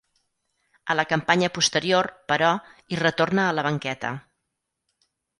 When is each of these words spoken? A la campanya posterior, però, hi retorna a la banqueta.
A 0.91 0.93
la 0.99 1.03
campanya 1.09 1.49
posterior, 1.57 2.09
però, 2.33 2.49
hi 2.93 2.99
retorna 3.01 3.43
a 3.49 3.51
la 3.57 3.65
banqueta. 3.67 4.11